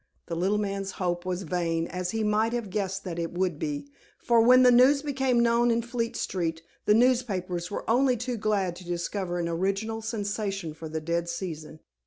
[0.25, 3.87] The little man's hope was vain, as he might have guessed that it would be,
[4.17, 8.75] for when the news became known in Fleet Street, the newspapers were only too glad
[8.77, 11.81] to discover an original sensation for the dead season.